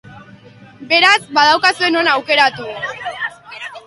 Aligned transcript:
Beraz, 0.93 1.19
badaukazue 1.37 1.89
non 1.91 2.09
aukeratu! 2.13 2.65